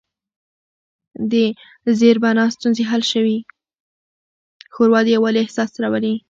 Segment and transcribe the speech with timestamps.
[4.73, 6.13] ښوروا د یووالي احساس راولي.